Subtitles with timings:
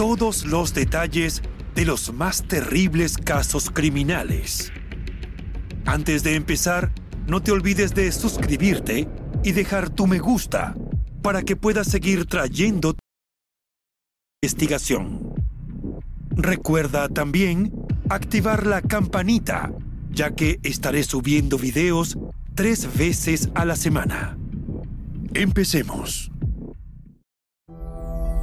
[0.00, 1.42] todos los detalles
[1.74, 4.72] de los más terribles casos criminales.
[5.84, 6.90] Antes de empezar,
[7.26, 9.06] no te olvides de suscribirte
[9.44, 10.74] y dejar tu me gusta
[11.20, 12.96] para que puedas seguir trayendo
[14.42, 15.34] investigación.
[16.30, 17.70] Recuerda también
[18.08, 19.70] activar la campanita,
[20.10, 22.16] ya que estaré subiendo videos
[22.54, 24.38] tres veces a la semana.
[25.34, 26.29] Empecemos.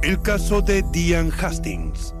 [0.00, 2.14] El caso de Diane Hastings.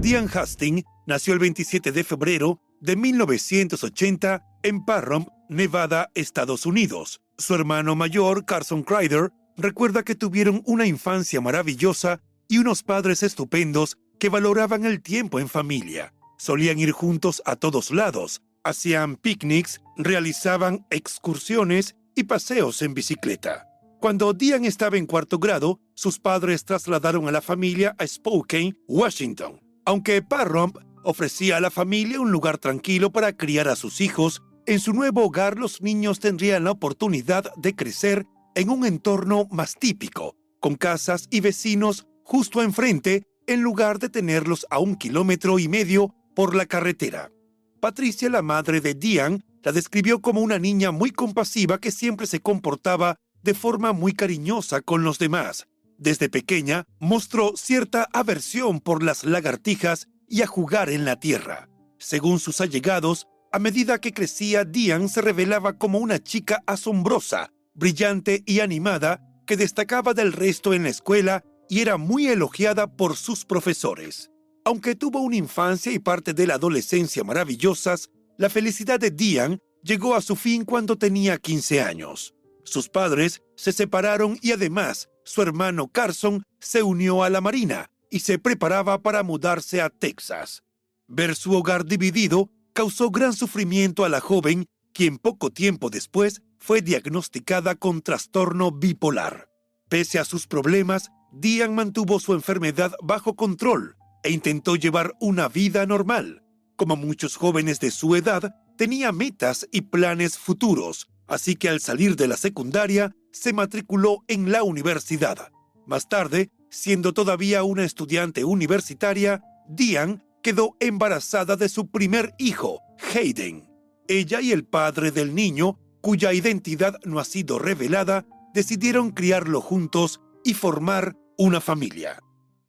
[0.00, 7.20] Diane Hastings nació el 27 de febrero de 1980 en Parham, Nevada, Estados Unidos.
[7.38, 13.98] Su hermano mayor, Carson Crider, recuerda que tuvieron una infancia maravillosa y unos padres estupendos
[14.18, 16.12] que valoraban el tiempo en familia.
[16.38, 23.66] Solían ir juntos a todos lados, hacían picnics, realizaban excursiones y paseos en bicicleta.
[24.00, 29.60] Cuando Diane estaba en cuarto grado, sus padres trasladaron a la familia a Spokane, Washington.
[29.84, 34.80] Aunque Parham ofrecía a la familia un lugar tranquilo para criar a sus hijos, en
[34.80, 40.36] su nuevo hogar los niños tendrían la oportunidad de crecer en un entorno más típico,
[40.60, 46.14] con casas y vecinos justo enfrente, en lugar de tenerlos a un kilómetro y medio
[46.36, 47.32] por la carretera.
[47.80, 52.40] Patricia, la madre de Diane, la describió como una niña muy compasiva que siempre se
[52.40, 55.66] comportaba de forma muy cariñosa con los demás.
[55.98, 61.68] Desde pequeña mostró cierta aversión por las lagartijas y a jugar en la tierra.
[61.98, 68.42] Según sus allegados, a medida que crecía, Diane se revelaba como una chica asombrosa, brillante
[68.44, 73.46] y animada que destacaba del resto en la escuela y era muy elogiada por sus
[73.46, 74.30] profesores.
[74.66, 80.16] Aunque tuvo una infancia y parte de la adolescencia maravillosas, la felicidad de Diane llegó
[80.16, 82.34] a su fin cuando tenía 15 años.
[82.64, 88.18] Sus padres se separaron y además su hermano Carson se unió a la Marina y
[88.18, 90.64] se preparaba para mudarse a Texas.
[91.06, 96.82] Ver su hogar dividido causó gran sufrimiento a la joven, quien poco tiempo después fue
[96.82, 99.48] diagnosticada con trastorno bipolar.
[99.88, 105.86] Pese a sus problemas, Diane mantuvo su enfermedad bajo control e intentó llevar una vida
[105.86, 106.42] normal.
[106.74, 112.16] Como muchos jóvenes de su edad, tenía metas y planes futuros, así que al salir
[112.16, 115.52] de la secundaria se matriculó en la universidad.
[115.86, 122.80] Más tarde, siendo todavía una estudiante universitaria, Diane quedó embarazada de su primer hijo,
[123.14, 123.70] Hayden.
[124.08, 130.20] Ella y el padre del niño, cuya identidad no ha sido revelada, decidieron criarlo juntos
[130.44, 132.18] y formar una familia.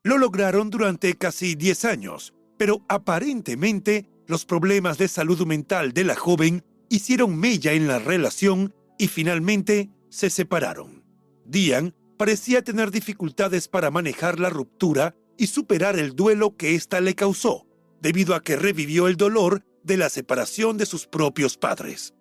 [0.07, 6.15] Lo lograron durante casi 10 años, pero aparentemente los problemas de salud mental de la
[6.15, 11.03] joven hicieron mella en la relación y finalmente se separaron.
[11.43, 17.13] Diane parecía tener dificultades para manejar la ruptura y superar el duelo que ésta le
[17.13, 17.67] causó,
[18.01, 22.13] debido a que revivió el dolor de la separación de sus propios padres.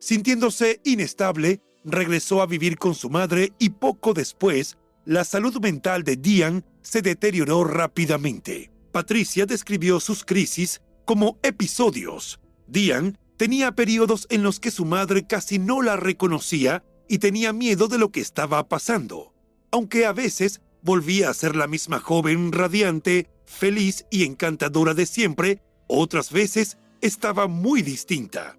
[0.00, 6.16] Sintiéndose inestable, regresó a vivir con su madre y poco después, la salud mental de
[6.16, 8.70] Diane se deterioró rápidamente.
[8.92, 12.38] Patricia describió sus crisis como episodios.
[12.68, 17.88] Diane tenía periodos en los que su madre casi no la reconocía y tenía miedo
[17.88, 19.34] de lo que estaba pasando,
[19.72, 25.62] aunque a veces volvía a ser la misma joven radiante, feliz y encantadora de siempre,
[25.88, 28.58] otras veces estaba muy distinta.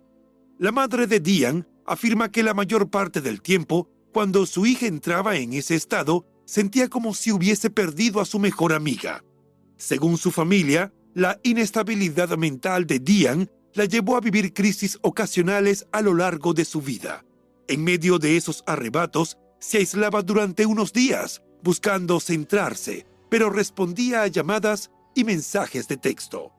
[0.60, 5.36] La madre de Diane afirma que la mayor parte del tiempo, cuando su hija entraba
[5.38, 9.24] en ese estado, sentía como si hubiese perdido a su mejor amiga.
[9.78, 16.02] Según su familia, la inestabilidad mental de Diane la llevó a vivir crisis ocasionales a
[16.02, 17.26] lo largo de su vida.
[17.68, 24.28] En medio de esos arrebatos, se aislaba durante unos días, buscando centrarse, pero respondía a
[24.28, 26.52] llamadas y mensajes de texto.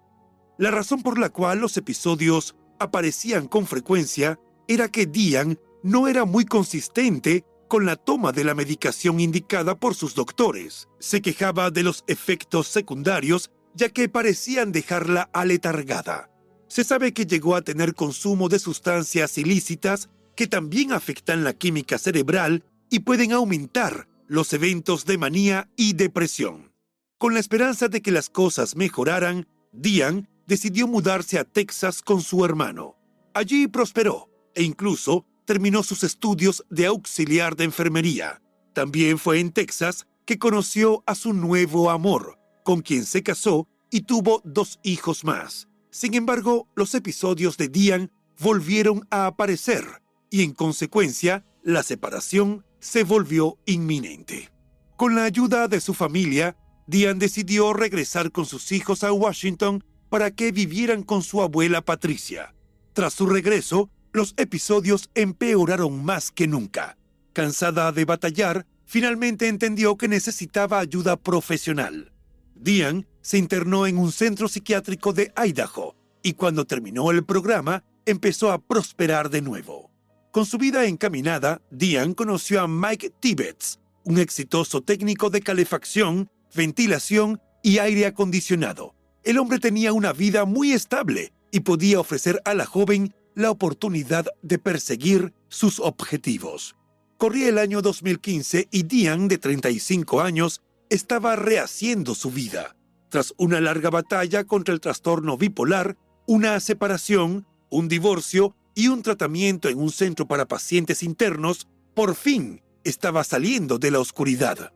[0.59, 6.25] La razón por la cual los episodios aparecían con frecuencia era que Diane no era
[6.25, 10.89] muy consistente con la toma de la medicación indicada por sus doctores.
[10.99, 16.31] Se quejaba de los efectos secundarios ya que parecían dejarla aletargada.
[16.69, 21.99] Se sabe que llegó a tener consumo de sustancias ilícitas que también afectan la química
[21.99, 26.73] cerebral y pueden aumentar los eventos de manía y depresión.
[27.19, 32.45] Con la esperanza de que las cosas mejoraran, Diane decidió mudarse a Texas con su
[32.45, 32.97] hermano.
[33.35, 38.43] Allí prosperó e incluso terminó sus estudios de auxiliar de enfermería.
[38.75, 44.03] También fue en Texas que conoció a su nuevo amor, con quien se casó y
[44.03, 45.69] tuvo dos hijos más.
[45.91, 48.11] Sin embargo, los episodios de Diane
[48.41, 54.51] volvieron a aparecer y en consecuencia la separación se volvió inminente.
[54.97, 56.57] Con la ayuda de su familia,
[56.87, 62.55] Diane decidió regresar con sus hijos a Washington para que vivieran con su abuela Patricia.
[62.93, 66.97] Tras su regreso, los episodios empeoraron más que nunca.
[67.35, 72.13] Cansada de batallar, finalmente entendió que necesitaba ayuda profesional.
[72.55, 78.51] Diane se internó en un centro psiquiátrico de Idaho y cuando terminó el programa empezó
[78.51, 79.91] a prosperar de nuevo.
[80.31, 87.41] Con su vida encaminada, Diane conoció a Mike Tibbets, un exitoso técnico de calefacción, ventilación
[87.63, 88.95] y aire acondicionado.
[89.25, 94.27] El hombre tenía una vida muy estable y podía ofrecer a la joven la oportunidad
[94.43, 96.75] de perseguir sus objetivos.
[97.19, 102.75] Corría el año 2015 y Diane, de 35 años, estaba rehaciendo su vida.
[103.11, 105.97] Tras una larga batalla contra el trastorno bipolar,
[106.27, 112.63] una separación, un divorcio y un tratamiento en un centro para pacientes internos, por fin
[112.85, 114.73] estaba saliendo de la oscuridad.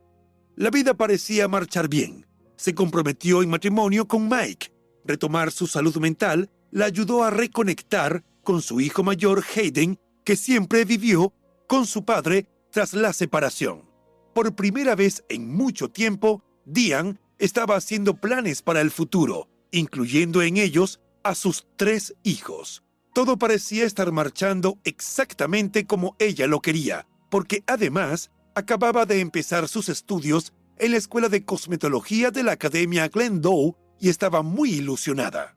[0.55, 2.27] La vida parecía marchar bien.
[2.56, 4.71] Se comprometió en matrimonio con Mike.
[5.06, 10.85] Retomar su salud mental la ayudó a reconectar con su hijo mayor Hayden, que siempre
[10.85, 11.32] vivió
[11.69, 13.88] con su padre tras la separación.
[14.35, 20.56] Por primera vez en mucho tiempo, Diane estaba haciendo planes para el futuro, incluyendo en
[20.56, 22.82] ellos a sus tres hijos.
[23.14, 29.88] Todo parecía estar marchando exactamente como ella lo quería, porque además acababa de empezar sus
[29.88, 35.56] estudios en la Escuela de Cosmetología de la Academia Glendow y estaba muy ilusionada.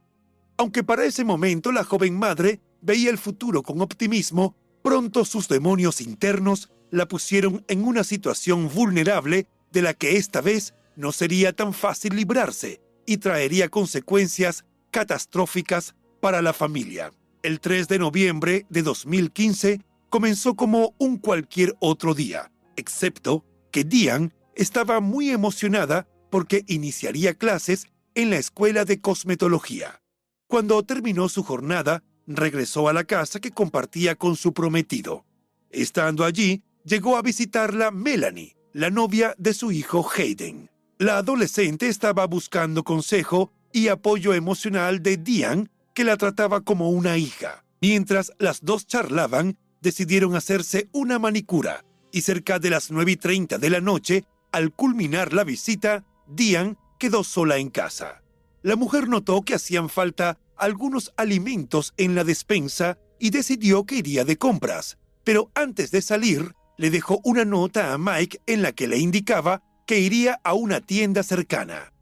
[0.57, 6.01] Aunque para ese momento la joven madre veía el futuro con optimismo, pronto sus demonios
[6.01, 11.73] internos la pusieron en una situación vulnerable de la que esta vez no sería tan
[11.73, 17.11] fácil librarse y traería consecuencias catastróficas para la familia.
[17.41, 24.31] El 3 de noviembre de 2015 comenzó como un cualquier otro día, excepto que Diane
[24.55, 30.01] estaba muy emocionada porque iniciaría clases en la escuela de cosmetología.
[30.47, 35.25] Cuando terminó su jornada, regresó a la casa que compartía con su prometido.
[35.69, 40.69] Estando allí, llegó a visitarla Melanie, la novia de su hijo Hayden.
[40.99, 47.17] La adolescente estaba buscando consejo y apoyo emocional de Diane, que la trataba como una
[47.17, 47.65] hija.
[47.81, 53.57] Mientras las dos charlaban, decidieron hacerse una manicura y cerca de las 9 y 30
[53.57, 58.21] de la noche, al culminar la visita, Diane quedó sola en casa.
[58.61, 64.25] La mujer notó que hacían falta algunos alimentos en la despensa y decidió que iría
[64.25, 64.97] de compras.
[65.23, 69.61] Pero antes de salir, le dejó una nota a Mike en la que le indicaba
[69.85, 71.93] que iría a una tienda cercana.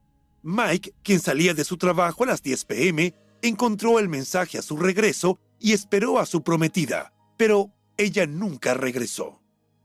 [0.43, 4.77] Mike, quien salía de su trabajo a las 10 pm, encontró el mensaje a su
[4.77, 9.41] regreso y esperó a su prometida, pero ella nunca regresó.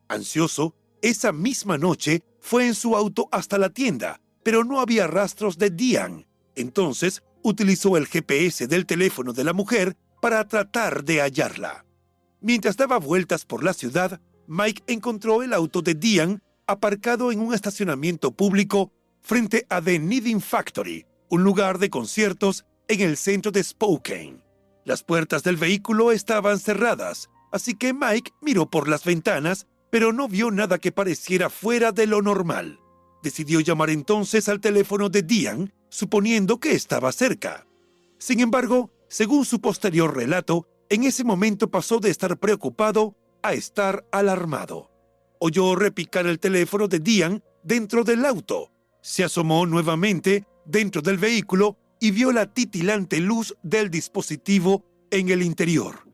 [0.09, 5.59] Ansioso, esa misma noche fue en su auto hasta la tienda, pero no había rastros
[5.59, 6.27] de Diane.
[6.55, 11.85] Entonces utilizó el GPS del teléfono de la mujer para tratar de hallarla.
[12.41, 17.55] Mientras daba vueltas por la ciudad, Mike encontró el auto de Diane aparcado en un
[17.55, 23.63] estacionamiento público frente a The Knitting Factory, un lugar de conciertos en el centro de
[23.63, 24.43] Spokane.
[24.85, 30.29] Las puertas del vehículo estaban cerradas, así que Mike miró por las ventanas, pero no
[30.29, 32.81] vio nada que pareciera fuera de lo normal.
[33.23, 37.67] Decidió llamar entonces al teléfono de Diane, suponiendo que estaba cerca.
[38.19, 44.07] Sin embargo, según su posterior relato, en ese momento pasó de estar preocupado a estar
[44.13, 44.91] alarmado.
[45.39, 48.73] Oyó repicar el teléfono de Diane dentro del auto.
[49.03, 55.43] Se asomó nuevamente dentro del vehículo y vio la titilante luz del dispositivo en el
[55.43, 56.09] interior.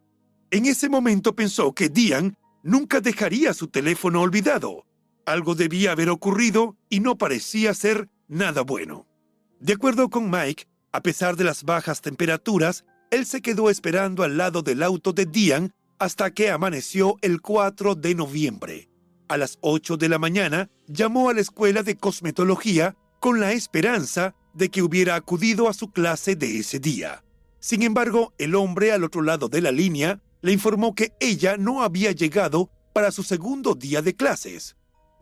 [0.51, 4.85] En ese momento pensó que Diane nunca dejaría su teléfono olvidado.
[5.25, 9.07] Algo debía haber ocurrido y no parecía ser nada bueno.
[9.63, 14.37] De acuerdo con Mike, a pesar de las bajas temperaturas, él se quedó esperando al
[14.37, 18.91] lado del auto de Diane hasta que amaneció el 4 de noviembre.
[19.29, 24.35] A las 8 de la mañana llamó a la escuela de cosmetología con la esperanza
[24.53, 27.23] de que hubiera acudido a su clase de ese día.
[27.61, 31.85] Sin embargo, el hombre al otro lado de la línea le informó que ella no
[31.85, 34.75] había llegado para su segundo día de clases.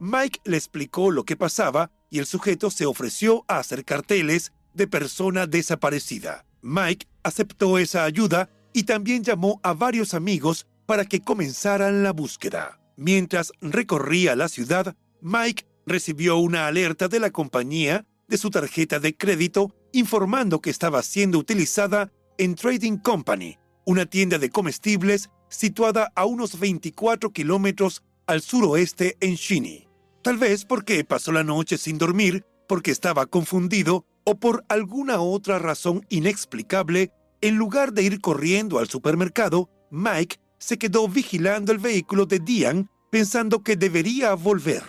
[0.03, 4.87] Mike le explicó lo que pasaba y el sujeto se ofreció a hacer carteles de
[4.87, 6.47] persona desaparecida.
[6.63, 12.81] Mike aceptó esa ayuda y también llamó a varios amigos para que comenzaran la búsqueda.
[12.97, 19.15] Mientras recorría la ciudad, Mike recibió una alerta de la compañía de su tarjeta de
[19.15, 26.25] crédito informando que estaba siendo utilizada en Trading Company, una tienda de comestibles situada a
[26.25, 29.90] unos 24 kilómetros al suroeste en Shini.
[30.23, 35.59] Tal vez porque pasó la noche sin dormir, porque estaba confundido o por alguna otra
[35.59, 37.11] razón inexplicable,
[37.41, 42.87] en lugar de ir corriendo al supermercado, Mike se quedó vigilando el vehículo de Diane
[43.11, 44.83] pensando que debería volver.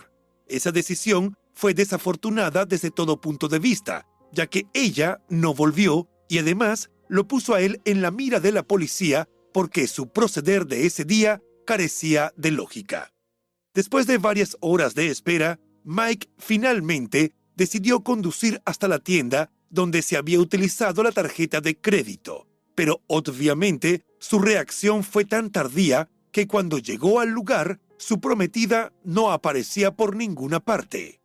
[0.47, 6.39] Esa decisión fue desafortunada desde todo punto de vista, ya que ella no volvió y
[6.39, 10.85] además lo puso a él en la mira de la policía porque su proceder de
[10.85, 13.10] ese día carecía de lógica.
[13.73, 20.17] Después de varias horas de espera, Mike finalmente decidió conducir hasta la tienda donde se
[20.17, 26.77] había utilizado la tarjeta de crédito, pero obviamente su reacción fue tan tardía que cuando
[26.77, 31.21] llegó al lugar, su prometida no aparecía por ninguna parte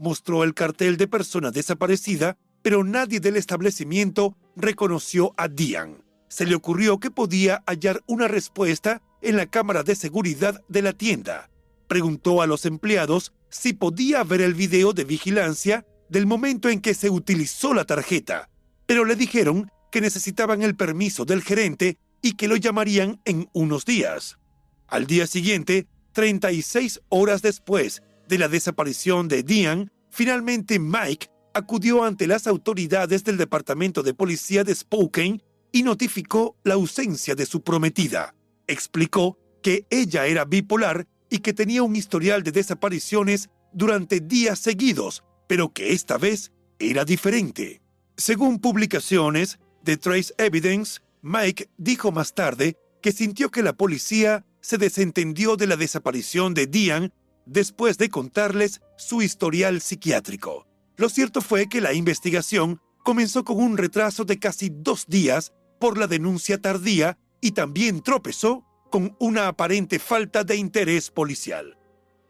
[0.00, 5.98] mostró el cartel de persona desaparecida, pero nadie del establecimiento reconoció a Diane.
[6.28, 10.94] Se le ocurrió que podía hallar una respuesta en la cámara de seguridad de la
[10.94, 11.50] tienda.
[11.90, 16.94] Preguntó a los empleados si podía ver el video de vigilancia del momento en que
[16.94, 18.48] se utilizó la tarjeta,
[18.86, 23.84] pero le dijeron que necesitaban el permiso del gerente y que lo llamarían en unos
[23.84, 24.38] días.
[24.86, 32.28] Al día siguiente, 36 horas después de la desaparición de Diane, finalmente Mike acudió ante
[32.28, 35.40] las autoridades del Departamento de Policía de Spokane
[35.72, 38.36] y notificó la ausencia de su prometida.
[38.68, 45.22] Explicó que ella era bipolar y que tenía un historial de desapariciones durante días seguidos,
[45.46, 47.80] pero que esta vez era diferente.
[48.16, 54.76] Según publicaciones de Trace Evidence, Mike dijo más tarde que sintió que la policía se
[54.76, 57.12] desentendió de la desaparición de Diane
[57.46, 60.66] después de contarles su historial psiquiátrico.
[60.96, 65.96] Lo cierto fue que la investigación comenzó con un retraso de casi dos días por
[65.96, 71.78] la denuncia tardía y también tropezó con una aparente falta de interés policial.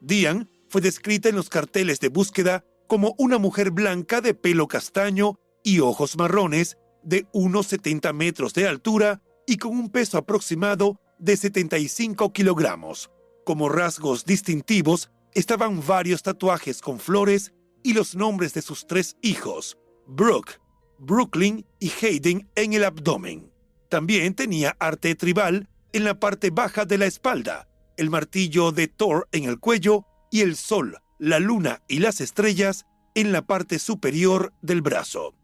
[0.00, 5.38] Diane fue descrita en los carteles de búsqueda como una mujer blanca de pelo castaño
[5.64, 11.36] y ojos marrones, de unos 70 metros de altura y con un peso aproximado de
[11.36, 13.10] 75 kilogramos.
[13.44, 17.52] Como rasgos distintivos estaban varios tatuajes con flores
[17.82, 20.60] y los nombres de sus tres hijos, Brooke,
[20.98, 23.50] Brooklyn y Hayden en el abdomen.
[23.88, 29.28] También tenía arte tribal en la parte baja de la espalda, el martillo de Thor
[29.32, 34.52] en el cuello y el sol, la luna y las estrellas en la parte superior
[34.62, 35.34] del brazo.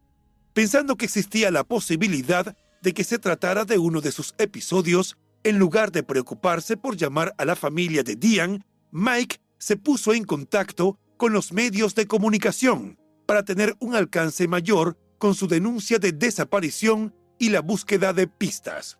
[0.53, 5.59] Pensando que existía la posibilidad de que se tratara de uno de sus episodios, en
[5.59, 10.97] lugar de preocuparse por llamar a la familia de Diane, Mike se puso en contacto
[11.17, 17.13] con los medios de comunicación para tener un alcance mayor con su denuncia de desaparición
[17.39, 18.97] y la búsqueda de pistas.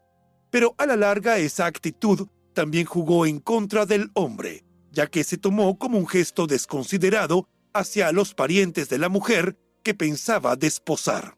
[0.49, 5.37] Pero a la larga esa actitud también jugó en contra del hombre, ya que se
[5.37, 11.37] tomó como un gesto desconsiderado hacia los parientes de la mujer que pensaba desposar.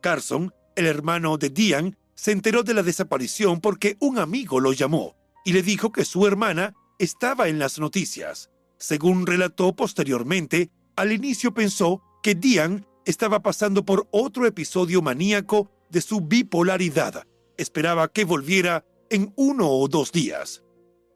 [0.00, 5.14] Carson, el hermano de Diane, se enteró de la desaparición porque un amigo lo llamó
[5.44, 8.50] y le dijo que su hermana estaba en las noticias.
[8.78, 16.00] Según relató posteriormente, al inicio pensó que Diane estaba pasando por otro episodio maníaco de
[16.00, 17.24] su bipolaridad.
[17.60, 20.62] Esperaba que volviera en uno o dos días.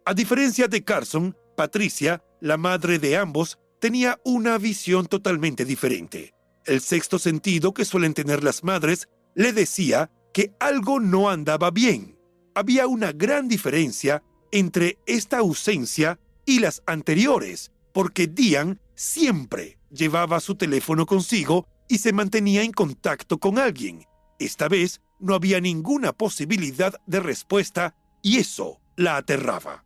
[0.05, 6.35] A diferencia de Carson, Patricia, la madre de ambos, tenía una visión totalmente diferente.
[6.67, 12.19] El sexto sentido que suelen tener las madres le decía que algo no andaba bien.
[12.55, 14.23] Había una gran diferencia
[14.53, 22.13] entre esta ausencia y las anteriores, porque Diane siempre llevaba su teléfono consigo y se
[22.13, 24.05] mantenía en contacto con alguien.
[24.39, 29.85] Esta vez no había ninguna posibilidad de respuesta y eso la aterraba.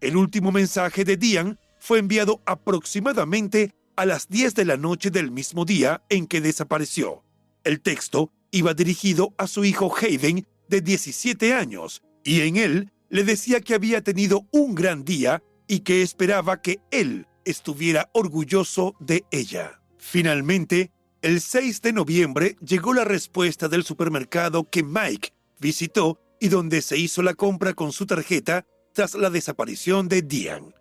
[0.00, 5.30] El último mensaje de Diane fue enviado aproximadamente a las 10 de la noche del
[5.30, 7.22] mismo día en que desapareció.
[7.62, 13.24] El texto iba dirigido a su hijo Hayden, de 17 años, y en él le
[13.24, 19.24] decía que había tenido un gran día y que esperaba que él estuviera orgulloso de
[19.30, 19.82] ella.
[19.98, 20.90] Finalmente,
[21.22, 26.96] el 6 de noviembre llegó la respuesta del supermercado que Mike visitó y donde se
[26.96, 30.72] hizo la compra con su tarjeta tras la desaparición de Diane.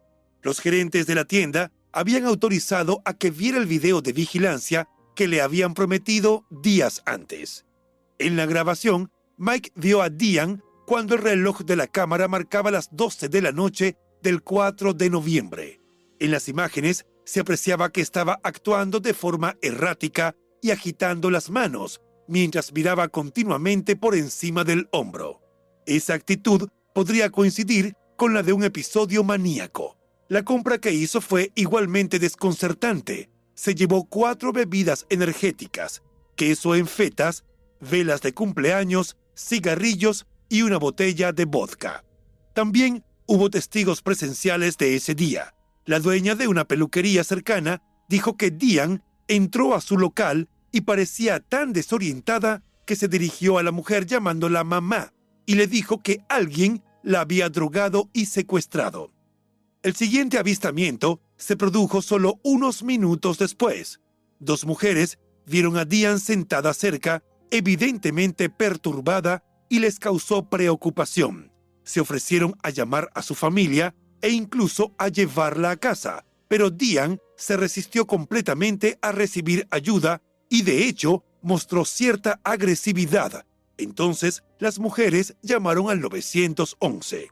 [0.41, 5.27] Los gerentes de la tienda habían autorizado a que viera el video de vigilancia que
[5.27, 7.65] le habían prometido días antes.
[8.17, 12.89] En la grabación, Mike vio a Diane cuando el reloj de la cámara marcaba las
[12.95, 15.81] 12 de la noche del 4 de noviembre.
[16.19, 22.01] En las imágenes se apreciaba que estaba actuando de forma errática y agitando las manos,
[22.27, 25.39] mientras miraba continuamente por encima del hombro.
[25.85, 29.95] Esa actitud podría coincidir con la de un episodio maníaco.
[30.27, 33.29] La compra que hizo fue igualmente desconcertante.
[33.53, 36.01] Se llevó cuatro bebidas energéticas,
[36.35, 37.43] queso en fetas,
[37.79, 42.03] velas de cumpleaños, cigarrillos y una botella de vodka.
[42.55, 45.53] También hubo testigos presenciales de ese día.
[45.85, 51.39] La dueña de una peluquería cercana dijo que Diane entró a su local y parecía
[51.39, 55.13] tan desorientada que se dirigió a la mujer llamándola mamá
[55.45, 59.11] y le dijo que alguien la había drogado y secuestrado.
[59.81, 64.01] El siguiente avistamiento se produjo solo unos minutos después.
[64.39, 71.51] Dos mujeres vieron a Diane sentada cerca, evidentemente perturbada, y les causó preocupación.
[71.83, 77.19] Se ofrecieron a llamar a su familia e incluso a llevarla a casa, pero Diane
[77.37, 83.45] se resistió completamente a recibir ayuda y de hecho mostró cierta agresividad.
[83.77, 87.29] Entonces las mujeres llamaron al 911.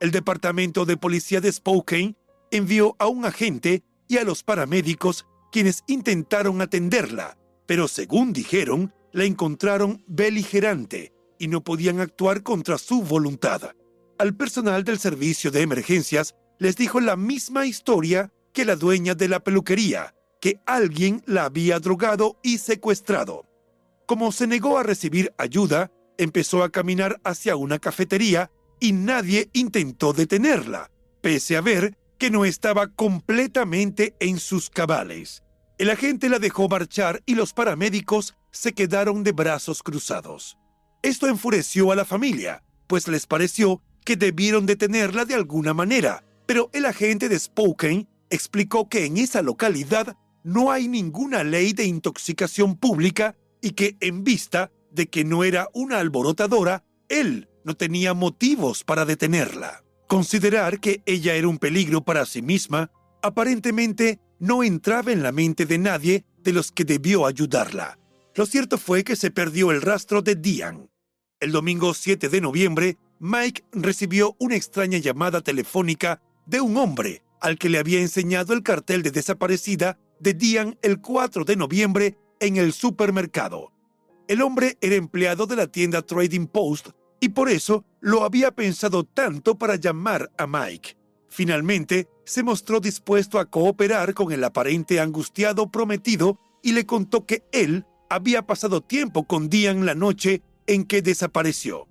[0.00, 2.16] El departamento de policía de Spokane
[2.50, 9.24] envió a un agente y a los paramédicos quienes intentaron atenderla, pero según dijeron, la
[9.24, 13.72] encontraron beligerante y no podían actuar contra su voluntad
[14.20, 19.28] al personal del servicio de emergencias les dijo la misma historia que la dueña de
[19.28, 23.46] la peluquería, que alguien la había drogado y secuestrado.
[24.04, 30.12] Como se negó a recibir ayuda, empezó a caminar hacia una cafetería y nadie intentó
[30.12, 30.90] detenerla,
[31.22, 35.44] pese a ver que no estaba completamente en sus cabales.
[35.78, 40.58] El agente la dejó marchar y los paramédicos se quedaron de brazos cruzados.
[41.00, 46.68] Esto enfureció a la familia, pues les pareció que debieron detenerla de alguna manera, pero
[46.72, 52.76] el agente de Spokane explicó que en esa localidad no hay ninguna ley de intoxicación
[52.76, 58.82] pública y que en vista de que no era una alborotadora, él no tenía motivos
[58.82, 59.84] para detenerla.
[60.08, 62.90] Considerar que ella era un peligro para sí misma
[63.22, 67.96] aparentemente no entraba en la mente de nadie de los que debió ayudarla.
[68.34, 70.90] Lo cierto fue que se perdió el rastro de Diane.
[71.38, 77.58] El domingo 7 de noviembre, Mike recibió una extraña llamada telefónica de un hombre al
[77.58, 82.56] que le había enseñado el cartel de desaparecida de Diane el 4 de noviembre en
[82.56, 83.72] el supermercado.
[84.26, 89.04] El hombre era empleado de la tienda Trading Post y por eso lo había pensado
[89.04, 90.96] tanto para llamar a Mike.
[91.28, 97.42] Finalmente, se mostró dispuesto a cooperar con el aparente angustiado prometido y le contó que
[97.52, 101.89] él había pasado tiempo con Diane la noche en que desapareció.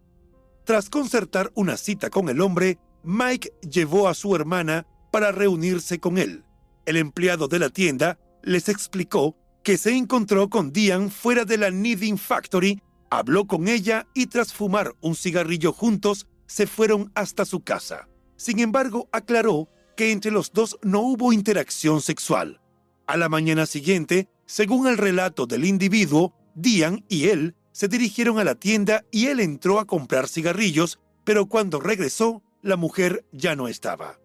[0.66, 6.18] Tras concertar una cita con el hombre, Mike llevó a su hermana para reunirse con
[6.18, 6.44] él.
[6.86, 11.70] El empleado de la tienda les explicó que se encontró con Diane fuera de la
[11.70, 17.62] Knitting Factory, habló con ella y tras fumar un cigarrillo juntos, se fueron hasta su
[17.62, 18.08] casa.
[18.36, 22.62] Sin embargo, aclaró que entre los dos no hubo interacción sexual.
[23.06, 28.44] A la mañana siguiente, según el relato del individuo, Diane y él se dirigieron a
[28.44, 33.70] la tienda y él entró a comprar cigarrillos, pero cuando regresó, la mujer ya no
[33.70, 34.20] estaba.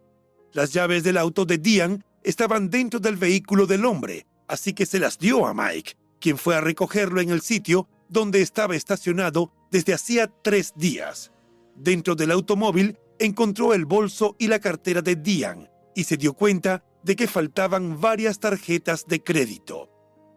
[0.52, 4.98] Las llaves del auto de Diane estaban dentro del vehículo del hombre, así que se
[4.98, 9.94] las dio a Mike, quien fue a recogerlo en el sitio donde estaba estacionado desde
[9.94, 11.30] hacía tres días.
[11.76, 16.82] Dentro del automóvil encontró el bolso y la cartera de Dian y se dio cuenta
[17.04, 19.90] de que faltaban varias tarjetas de crédito.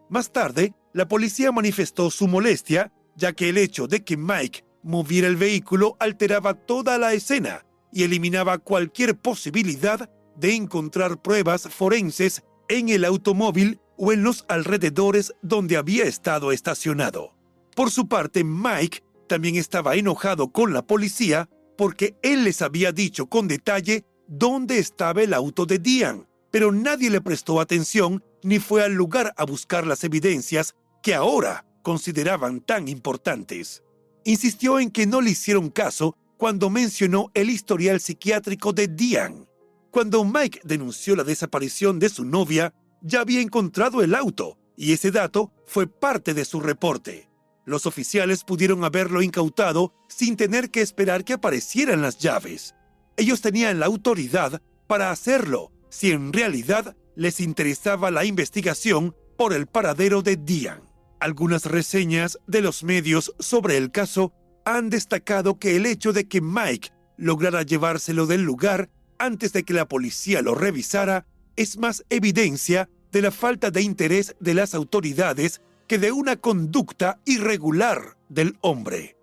[0.08, 5.26] Más tarde, la policía manifestó su molestia, ya que el hecho de que Mike moviera
[5.26, 12.88] el vehículo alteraba toda la escena y eliminaba cualquier posibilidad de encontrar pruebas forenses en
[12.88, 17.34] el automóvil o en los alrededores donde había estado estacionado.
[17.74, 23.26] Por su parte, Mike también estaba enojado con la policía porque él les había dicho
[23.26, 28.84] con detalle dónde estaba el auto de Diane, pero nadie le prestó atención ni fue
[28.84, 33.82] al lugar a buscar las evidencias que ahora consideraban tan importantes.
[34.24, 39.46] Insistió en que no le hicieron caso cuando mencionó el historial psiquiátrico de Diane.
[39.90, 45.10] Cuando Mike denunció la desaparición de su novia, ya había encontrado el auto y ese
[45.10, 47.28] dato fue parte de su reporte.
[47.64, 52.74] Los oficiales pudieron haberlo incautado sin tener que esperar que aparecieran las llaves.
[53.16, 59.66] Ellos tenían la autoridad para hacerlo si en realidad les interesaba la investigación por el
[59.66, 60.87] paradero de Diane.
[61.20, 64.32] Algunas reseñas de los medios sobre el caso
[64.64, 69.74] han destacado que el hecho de que Mike lograra llevárselo del lugar antes de que
[69.74, 71.26] la policía lo revisara
[71.56, 77.18] es más evidencia de la falta de interés de las autoridades que de una conducta
[77.24, 79.16] irregular del hombre.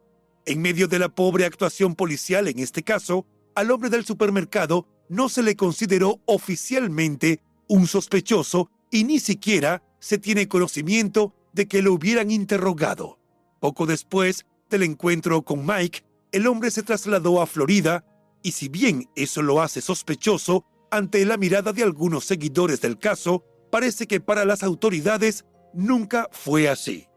[0.46, 5.30] En medio de la pobre actuación policial en este caso, al hombre del supermercado no
[5.30, 11.94] se le consideró oficialmente un sospechoso y ni siquiera se tiene conocimiento de que lo
[11.94, 13.18] hubieran interrogado.
[13.60, 18.06] Poco después del encuentro con Mike, el hombre se trasladó a Florida
[18.44, 23.44] y si bien eso lo hace sospechoso, ante la mirada de algunos seguidores del caso,
[23.72, 27.08] parece que para las autoridades nunca fue así.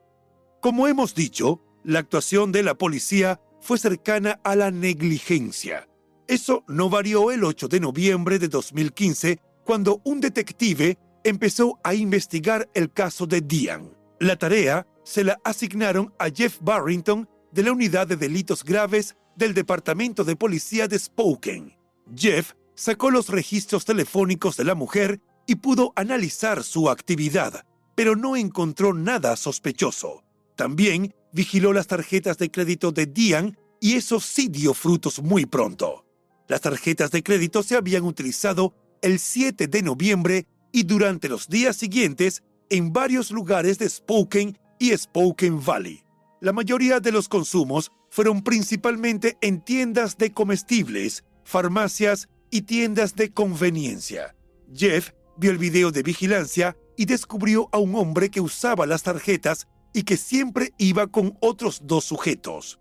[0.60, 5.88] Como hemos dicho, la actuación de la policía fue cercana a la negligencia.
[6.28, 12.68] Eso no varió el 8 de noviembre de 2015, cuando un detective empezó a investigar
[12.74, 13.97] el caso de Diane.
[14.20, 19.54] La tarea se la asignaron a Jeff Barrington de la Unidad de Delitos Graves del
[19.54, 21.78] Departamento de Policía de Spokane.
[22.16, 28.36] Jeff sacó los registros telefónicos de la mujer y pudo analizar su actividad, pero no
[28.36, 30.24] encontró nada sospechoso.
[30.56, 36.04] También vigiló las tarjetas de crédito de Diane y eso sí dio frutos muy pronto.
[36.48, 41.76] Las tarjetas de crédito se habían utilizado el 7 de noviembre y durante los días
[41.76, 46.02] siguientes en varios lugares de Spokane y Spokane Valley.
[46.40, 53.32] La mayoría de los consumos fueron principalmente en tiendas de comestibles, farmacias y tiendas de
[53.32, 54.34] conveniencia.
[54.74, 59.68] Jeff vio el video de vigilancia y descubrió a un hombre que usaba las tarjetas
[59.92, 62.78] y que siempre iba con otros dos sujetos.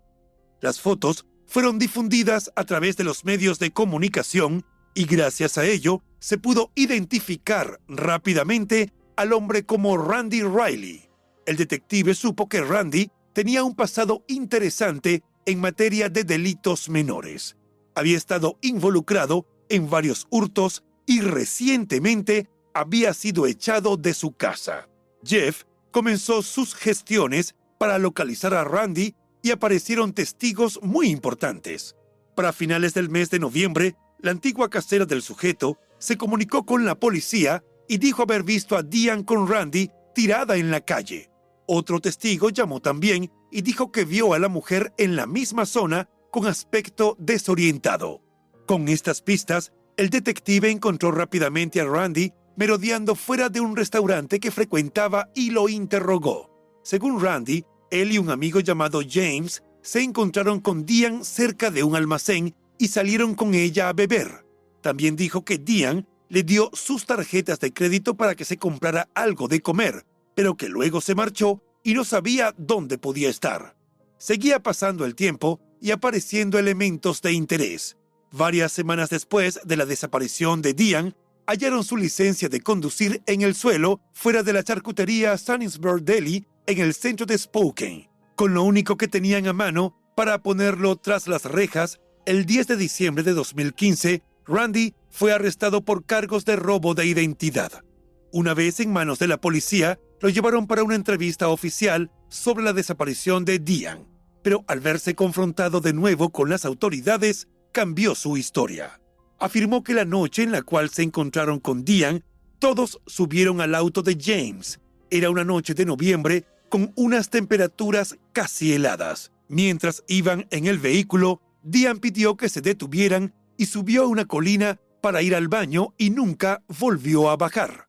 [0.60, 6.02] Las fotos fueron difundidas a través de los medios de comunicación y gracias a ello
[6.18, 11.10] se pudo identificar rápidamente al hombre como Randy Riley.
[11.44, 17.56] El detective supo que Randy tenía un pasado interesante en materia de delitos menores.
[17.96, 24.88] Había estado involucrado en varios hurtos y recientemente había sido echado de su casa.
[25.24, 31.96] Jeff comenzó sus gestiones para localizar a Randy y aparecieron testigos muy importantes.
[32.36, 36.94] Para finales del mes de noviembre, la antigua casera del sujeto se comunicó con la
[36.94, 41.30] policía y dijo haber visto a Diane con Randy tirada en la calle.
[41.66, 46.08] Otro testigo llamó también y dijo que vio a la mujer en la misma zona
[46.30, 48.22] con aspecto desorientado.
[48.66, 54.50] Con estas pistas, el detective encontró rápidamente a Randy merodeando fuera de un restaurante que
[54.50, 56.50] frecuentaba y lo interrogó.
[56.82, 61.96] Según Randy, él y un amigo llamado James se encontraron con Diane cerca de un
[61.96, 64.44] almacén y salieron con ella a beber.
[64.82, 69.48] También dijo que Diane le dio sus tarjetas de crédito para que se comprara algo
[69.48, 73.76] de comer, pero que luego se marchó y no sabía dónde podía estar.
[74.18, 77.96] Seguía pasando el tiempo y apareciendo elementos de interés.
[78.32, 81.14] Varias semanas después de la desaparición de Diane,
[81.46, 86.78] hallaron su licencia de conducir en el suelo fuera de la charcutería Sunnisburg Deli en
[86.78, 88.10] el centro de Spokane.
[88.36, 92.76] Con lo único que tenían a mano para ponerlo tras las rejas, el 10 de
[92.76, 97.84] diciembre de 2015, Randy fue arrestado por cargos de robo de identidad.
[98.32, 102.72] Una vez en manos de la policía, lo llevaron para una entrevista oficial sobre la
[102.72, 104.06] desaparición de Diane,
[104.42, 109.00] pero al verse confrontado de nuevo con las autoridades, cambió su historia.
[109.38, 112.24] Afirmó que la noche en la cual se encontraron con Diane,
[112.58, 114.80] todos subieron al auto de James.
[115.10, 119.30] Era una noche de noviembre con unas temperaturas casi heladas.
[119.48, 124.80] Mientras iban en el vehículo, Diane pidió que se detuvieran y subió a una colina
[125.02, 127.88] para ir al baño y nunca volvió a bajar.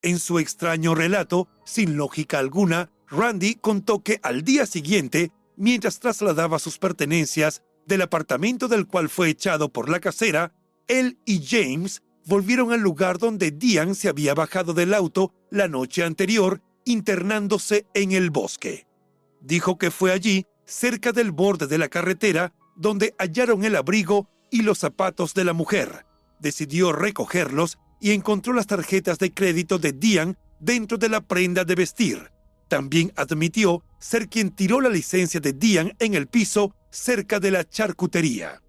[0.00, 6.58] En su extraño relato, sin lógica alguna, Randy contó que al día siguiente, mientras trasladaba
[6.58, 10.54] sus pertenencias del apartamento del cual fue echado por la casera,
[10.86, 16.04] él y James volvieron al lugar donde Diane se había bajado del auto la noche
[16.04, 18.86] anterior, internándose en el bosque.
[19.40, 24.62] Dijo que fue allí, cerca del borde de la carretera, donde hallaron el abrigo y
[24.62, 26.06] los zapatos de la mujer.
[26.40, 31.74] Decidió recogerlos y encontró las tarjetas de crédito de Diane dentro de la prenda de
[31.74, 32.30] vestir.
[32.68, 37.68] También admitió ser quien tiró la licencia de Diane en el piso cerca de la
[37.68, 38.62] charcutería.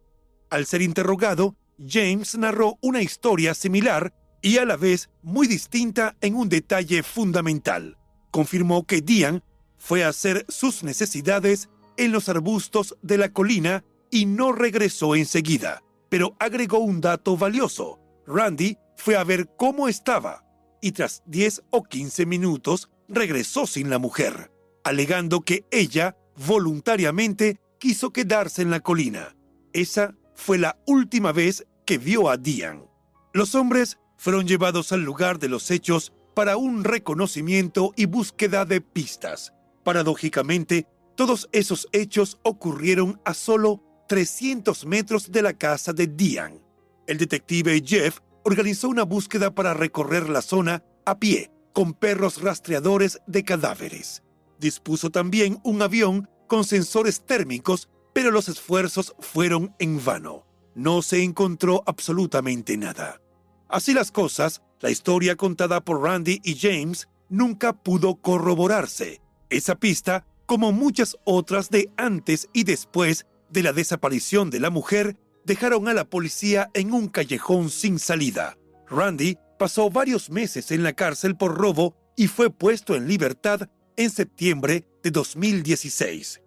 [0.50, 6.36] Al ser interrogado, James narró una historia similar y a la vez muy distinta en
[6.36, 7.98] un detalle fundamental.
[8.32, 9.42] Confirmó que Diane
[9.78, 15.84] fue a hacer sus necesidades en los arbustos de la colina y no regresó enseguida,
[16.10, 18.00] pero agregó un dato valioso.
[18.26, 20.46] Randy fue a ver cómo estaba
[20.82, 24.52] y tras 10 o 15 minutos regresó sin la mujer,
[24.84, 29.36] alegando que ella voluntariamente quiso quedarse en la colina.
[29.74, 32.88] Esa fue la última vez que vio a Diane.
[33.34, 38.82] Los hombres fueron llevados al lugar de los hechos para un reconocimiento y búsqueda de
[38.82, 39.54] pistas.
[39.84, 46.60] Paradójicamente, todos esos hechos ocurrieron a solo 300 metros de la casa de Diane.
[47.08, 53.22] El detective Jeff organizó una búsqueda para recorrer la zona a pie, con perros rastreadores
[53.26, 54.24] de cadáveres.
[54.60, 61.24] Dispuso también un avión con sensores térmicos, pero los esfuerzos fueron en vano no se
[61.24, 63.22] encontró absolutamente nada.
[63.68, 69.22] Así las cosas, la historia contada por Randy y James nunca pudo corroborarse.
[69.50, 75.18] Esa pista, como muchas otras de antes y después de la desaparición de la mujer,
[75.46, 78.58] dejaron a la policía en un callejón sin salida.
[78.88, 84.10] Randy pasó varios meses en la cárcel por robo y fue puesto en libertad en
[84.10, 86.42] septiembre de 2016.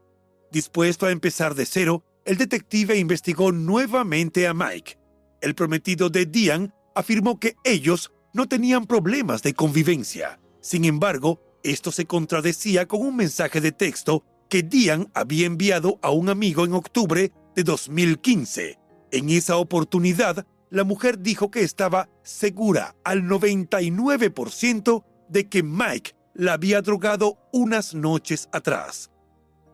[0.50, 4.98] Dispuesto a empezar de cero, el detective investigó nuevamente a Mike.
[5.40, 10.40] El prometido de Diane afirmó que ellos no tenían problemas de convivencia.
[10.60, 16.10] Sin embargo, esto se contradecía con un mensaje de texto que Diane había enviado a
[16.10, 18.78] un amigo en octubre de 2015.
[19.10, 26.52] En esa oportunidad, la mujer dijo que estaba segura al 99% de que Mike la
[26.52, 29.10] había drogado unas noches atrás.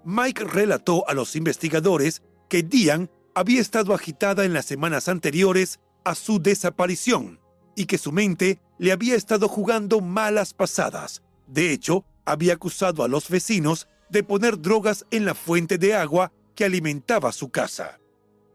[0.05, 6.15] Mike relató a los investigadores que Diane había estado agitada en las semanas anteriores a
[6.15, 7.41] su desaparición
[7.75, 11.25] y que su mente le había estado jugando malas pasadas.
[11.49, 16.33] De hecho, había acusado a los vecinos de poner drogas en la fuente de agua
[16.55, 18.01] que alimentaba su casa.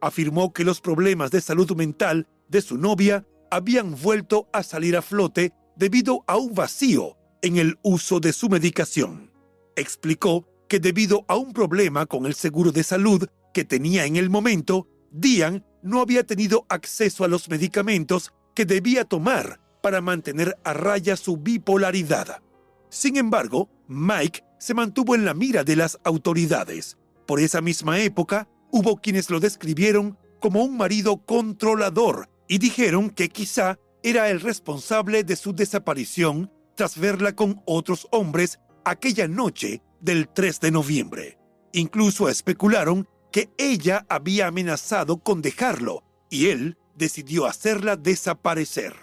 [0.01, 5.01] Afirmó que los problemas de salud mental de su novia habían vuelto a salir a
[5.01, 9.31] flote debido a un vacío en el uso de su medicación.
[9.75, 14.29] Explicó que debido a un problema con el seguro de salud que tenía en el
[14.29, 20.73] momento, Diane no había tenido acceso a los medicamentos que debía tomar para mantener a
[20.73, 22.41] raya su bipolaridad.
[22.89, 26.97] Sin embargo, Mike se mantuvo en la mira de las autoridades.
[27.25, 33.27] Por esa misma época, hubo quienes lo describieron como un marido controlador y dijeron que
[33.27, 40.29] quizá era el responsable de su desaparición tras verla con otros hombres aquella noche del
[40.29, 41.37] 3 de noviembre.
[41.73, 48.95] Incluso especularon que ella había amenazado con dejarlo y él decidió hacerla desaparecer.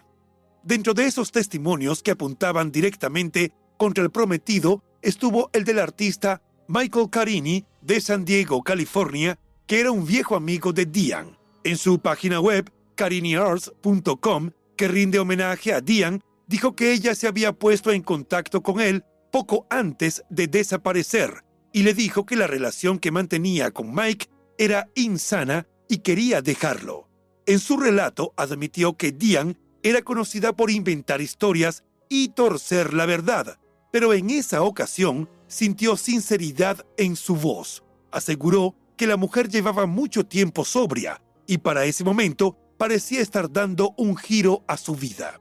[0.62, 7.10] Dentro de esos testimonios que apuntaban directamente contra el prometido estuvo el del artista Michael
[7.10, 11.38] Carini de San Diego, California, que era un viejo amigo de Diane.
[11.64, 17.52] En su página web, cariniarts.com, que rinde homenaje a Diane, dijo que ella se había
[17.52, 22.98] puesto en contacto con él poco antes de desaparecer y le dijo que la relación
[22.98, 24.26] que mantenía con Mike
[24.58, 27.08] era insana y quería dejarlo.
[27.46, 33.58] En su relato admitió que Diane era conocida por inventar historias y torcer la verdad,
[33.90, 37.82] pero en esa ocasión sintió sinceridad en su voz.
[38.10, 43.94] Aseguró que la mujer llevaba mucho tiempo sobria y para ese momento parecía estar dando
[43.96, 45.40] un giro a su vida.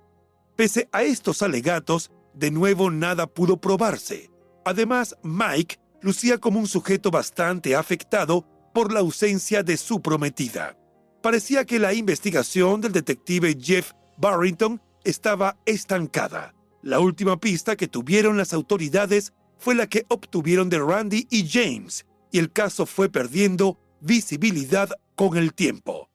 [0.55, 4.29] Pese a estos alegatos, de nuevo nada pudo probarse.
[4.65, 10.77] Además, Mike lucía como un sujeto bastante afectado por la ausencia de su prometida.
[11.21, 16.53] Parecía que la investigación del detective Jeff Barrington estaba estancada.
[16.81, 22.05] La última pista que tuvieron las autoridades fue la que obtuvieron de Randy y James,
[22.31, 26.09] y el caso fue perdiendo visibilidad con el tiempo.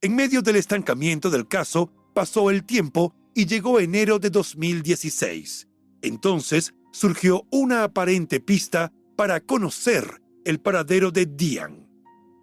[0.00, 5.68] En medio del estancamiento del caso, pasó el tiempo y llegó enero de 2016.
[6.00, 11.86] Entonces surgió una aparente pista para conocer el paradero de Diane.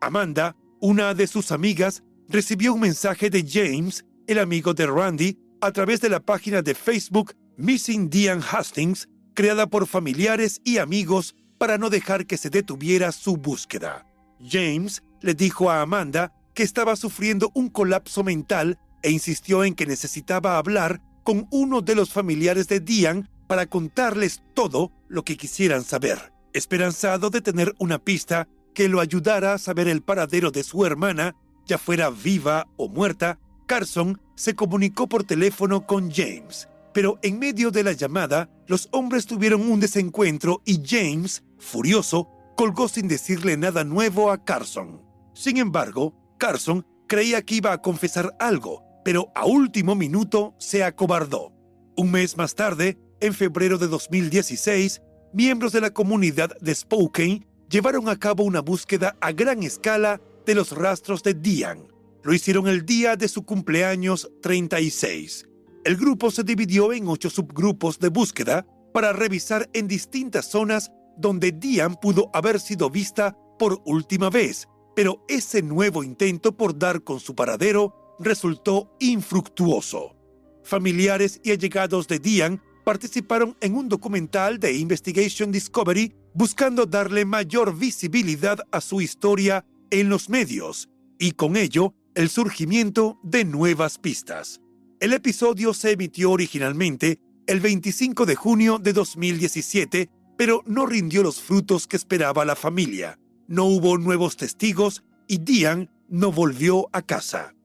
[0.01, 5.71] Amanda, una de sus amigas, recibió un mensaje de James, el amigo de Randy, a
[5.71, 11.79] través de la página de Facebook Missing Diane Hastings, creada por familiares y amigos para
[11.79, 14.05] no dejar que se detuviera su búsqueda.
[14.39, 19.87] James le dijo a Amanda que estaba sufriendo un colapso mental e insistió en que
[19.87, 25.83] necesitaba hablar con uno de los familiares de Diane para contarles todo lo que quisieran
[25.83, 30.85] saber, esperanzado de tener una pista que lo ayudara a saber el paradero de su
[30.85, 36.67] hermana, ya fuera viva o muerta, Carson se comunicó por teléfono con James.
[36.97, 42.87] Pero en medio de la llamada, los hombres tuvieron un desencuentro y James, furioso, colgó
[42.87, 45.03] sin decirle nada nuevo a Carson.
[45.35, 51.53] Sin embargo, Carson creía que iba a confesar algo, pero a último minuto se acobardó.
[51.95, 54.99] Un mes más tarde, en febrero de 2016,
[55.33, 60.55] miembros de la comunidad de Spokane llevaron a cabo una búsqueda a gran escala de
[60.55, 61.89] los rastros de Diane.
[62.23, 65.46] Lo hicieron el día de su cumpleaños 36.
[65.87, 71.53] El grupo se dividió en ocho subgrupos de búsqueda para revisar en distintas zonas donde
[71.53, 77.21] Diane pudo haber sido vista por última vez, pero ese nuevo intento por dar con
[77.21, 80.13] su paradero resultó infructuoso.
[80.61, 87.73] Familiares y allegados de Diane participaron en un documental de Investigation Discovery buscando darle mayor
[87.73, 94.59] visibilidad a su historia en los medios y con ello el surgimiento de nuevas pistas.
[94.99, 101.41] El episodio se emitió originalmente el 25 de junio de 2017 pero no rindió los
[101.41, 103.19] frutos que esperaba la familia.
[103.47, 107.55] No hubo nuevos testigos y Diane no volvió a casa.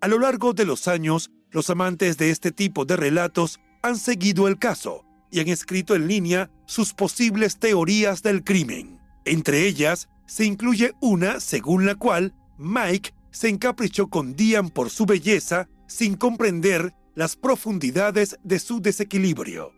[0.00, 4.48] A lo largo de los años, los amantes de este tipo de relatos han seguido
[4.48, 9.00] el caso y han escrito en línea sus posibles teorías del crimen.
[9.24, 15.06] Entre ellas, se incluye una según la cual Mike se encaprichó con Diane por su
[15.06, 19.72] belleza sin comprender las profundidades de su desequilibrio.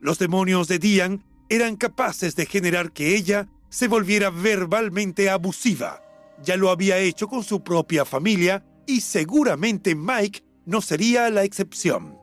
[0.00, 6.02] Los demonios de Diane eran capaces de generar que ella se volviera verbalmente abusiva.
[6.42, 12.16] Ya lo había hecho con su propia familia y seguramente Mike no sería la excepción.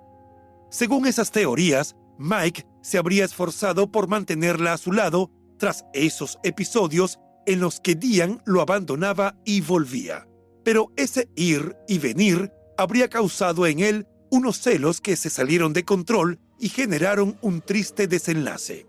[0.69, 7.19] Según esas teorías, Mike se habría esforzado por mantenerla a su lado tras esos episodios
[7.45, 10.27] en los que Diane lo abandonaba y volvía.
[10.63, 15.85] Pero ese ir y venir habría causado en él unos celos que se salieron de
[15.85, 18.87] control y generaron un triste desenlace.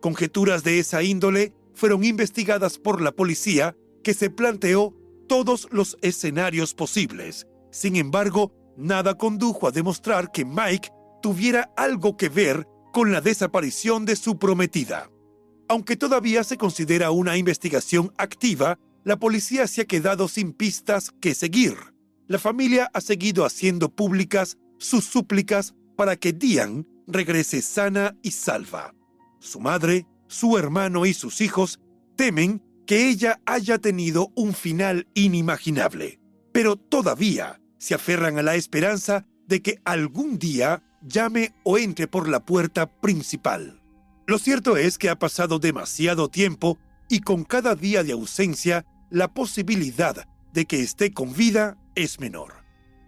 [0.00, 4.94] Conjeturas de esa índole fueron investigadas por la policía que se planteó
[5.28, 7.46] todos los escenarios posibles.
[7.70, 10.90] Sin embargo, nada condujo a demostrar que Mike
[11.22, 15.10] tuviera algo que ver con la desaparición de su prometida.
[15.68, 21.34] Aunque todavía se considera una investigación activa, la policía se ha quedado sin pistas que
[21.34, 21.76] seguir.
[22.30, 28.94] La familia ha seguido haciendo públicas sus súplicas para que Diane regrese sana y salva.
[29.40, 31.80] Su madre, su hermano y sus hijos
[32.14, 36.20] temen que ella haya tenido un final inimaginable,
[36.52, 42.28] pero todavía se aferran a la esperanza de que algún día llame o entre por
[42.28, 43.82] la puerta principal.
[44.28, 49.34] Lo cierto es que ha pasado demasiado tiempo y con cada día de ausencia la
[49.34, 52.54] posibilidad de que esté con vida es menor.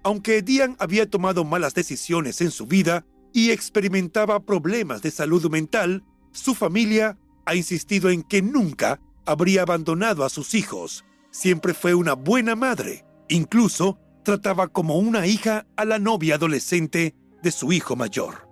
[0.02, 6.04] Aunque Diane había tomado malas decisiones en su vida y experimentaba problemas de salud mental,
[6.32, 11.04] su familia ha insistido en que nunca habría abandonado a sus hijos.
[11.30, 13.04] Siempre fue una buena madre.
[13.28, 18.48] Incluso trataba como una hija a la novia adolescente de su hijo mayor.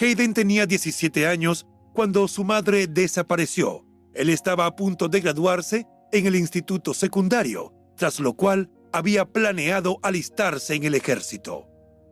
[0.00, 3.84] Hayden tenía 17 años cuando su madre desapareció.
[4.14, 9.98] Él estaba a punto de graduarse en el instituto secundario, tras lo cual había planeado
[10.02, 11.66] alistarse en el ejército.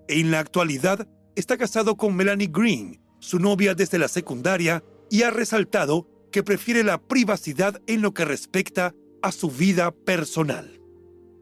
[0.08, 1.06] En la actualidad
[1.36, 6.82] está casado con Melanie Green, su novia desde la secundaria y ha resaltado que prefiere
[6.82, 10.80] la privacidad en lo que respecta a su vida personal.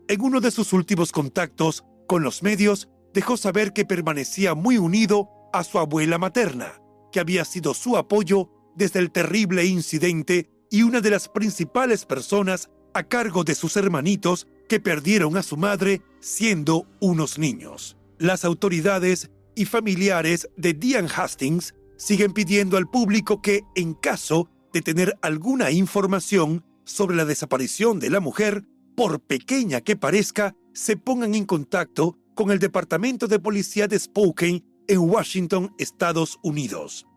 [0.09, 5.31] En uno de sus últimos contactos con los medios, dejó saber que permanecía muy unido
[5.55, 6.83] a su abuela materna,
[7.13, 12.69] que había sido su apoyo desde el terrible incidente y una de las principales personas
[12.93, 17.97] a cargo de sus hermanitos que perdieron a su madre siendo unos niños.
[18.19, 24.81] Las autoridades y familiares de Diane Hastings siguen pidiendo al público que, en caso de
[24.81, 28.63] tener alguna información sobre la desaparición de la mujer,
[28.95, 34.63] por pequeña que parezca, se pongan en contacto con el Departamento de Policía de Spokane
[34.87, 37.09] en Washington, Estados Unidos.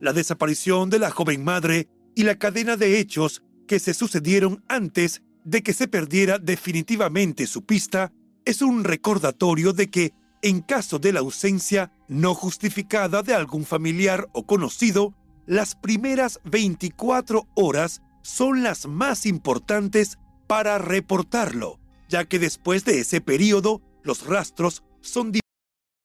[0.00, 5.20] La desaparición de la joven madre y la cadena de hechos que se sucedieron antes
[5.44, 8.12] de que se perdiera definitivamente su pista
[8.44, 10.12] es un recordatorio de que,
[10.42, 15.14] en caso de la ausencia no justificada de algún familiar o conocido,
[15.46, 21.78] las primeras 24 horas son las más importantes para reportarlo,
[22.08, 25.32] ya que después de ese periodo los rastros son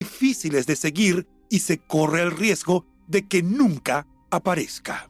[0.02, 5.10] difíciles de seguir y se corre el riesgo de que nunca aparezca.